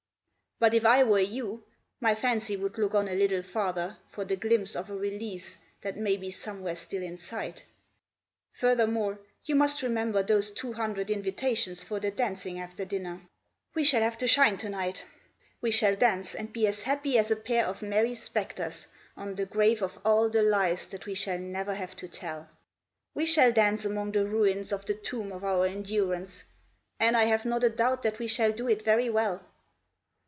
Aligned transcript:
But 0.63 0.75
if 0.75 0.85
I 0.85 1.03
were 1.03 1.19
you, 1.19 1.63
my 1.99 2.13
fancy 2.13 2.55
would 2.55 2.77
look 2.77 2.93
on 2.93 3.07
a 3.07 3.15
little 3.15 3.41
farther 3.41 3.97
For 4.07 4.23
the 4.23 4.35
glimpse 4.35 4.75
of 4.75 4.91
a 4.91 4.95
release 4.95 5.57
that 5.81 5.97
may 5.97 6.17
be 6.17 6.29
somewhere 6.29 6.75
still 6.75 7.01
in 7.01 7.17
sight. 7.17 7.65
Furthermore, 8.53 9.17
you 9.43 9.55
must 9.55 9.81
remember 9.81 10.21
those 10.21 10.51
two 10.51 10.73
hundred 10.73 11.09
invitations 11.09 11.83
For 11.83 11.99
the 11.99 12.11
dancing 12.11 12.59
after 12.59 12.85
dinner. 12.85 13.21
We 13.73 13.83
shall 13.83 14.03
have 14.03 14.19
to 14.19 14.27
shine 14.27 14.55
tonight. 14.55 15.03
We 15.61 15.71
shall 15.71 15.95
dance, 15.95 16.35
and 16.35 16.53
be 16.53 16.67
as 16.67 16.83
happy 16.83 17.17
as 17.17 17.31
a 17.31 17.35
pair 17.35 17.65
of 17.65 17.81
merry 17.81 18.13
spectres, 18.13 18.87
On 19.17 19.33
the 19.33 19.47
grave 19.47 19.81
of 19.81 19.97
all 20.05 20.29
the 20.29 20.43
lies 20.43 20.87
that 20.89 21.07
we 21.07 21.15
shall 21.15 21.39
never 21.39 21.73
have 21.73 21.95
to 21.95 22.07
tell; 22.07 22.47
We 23.15 23.25
shall 23.25 23.51
dance 23.51 23.83
among 23.83 24.11
the 24.11 24.27
ruins 24.27 24.71
of 24.71 24.85
the 24.85 24.93
tomb 24.93 25.31
of 25.31 25.43
our 25.43 25.65
endurance, 25.65 26.43
And 26.99 27.17
I 27.17 27.23
have 27.23 27.45
not 27.45 27.63
a 27.63 27.69
doubt 27.69 28.03
that 28.03 28.19
we 28.19 28.27
shall 28.27 28.51
do 28.51 28.67
it 28.67 28.83
very 28.83 29.09
well. 29.09 29.43